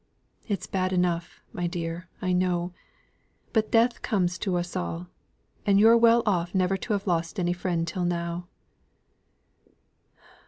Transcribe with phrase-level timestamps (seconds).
[0.47, 2.73] It's bad enough, my dear, I know;
[3.53, 5.09] but death comes to us all;
[5.63, 8.47] and you're well off never to have lost any friend till now."